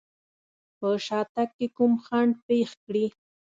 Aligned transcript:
په 0.77 0.89
شاتګ 1.05 1.49
کې 1.57 1.67
کوم 1.77 1.93
خنډ 2.05 2.33
پېښ 2.47 2.69
کړي. 2.83 3.05